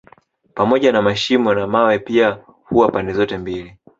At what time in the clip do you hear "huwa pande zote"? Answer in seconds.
2.65-3.37